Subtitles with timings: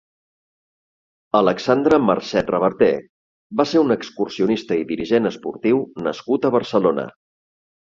[1.39, 2.89] Alexandre Marcet Reverté
[3.61, 7.11] va ser un excursionista i dirigent esportiu nascut a Barcelona.